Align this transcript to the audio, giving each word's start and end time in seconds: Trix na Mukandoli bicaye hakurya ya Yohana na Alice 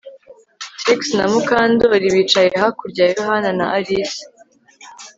Trix 0.79 1.01
na 1.17 1.25
Mukandoli 1.31 2.07
bicaye 2.15 2.49
hakurya 2.61 3.01
ya 3.05 3.13
Yohana 3.17 3.49
na 3.57 3.65
Alice 3.77 4.21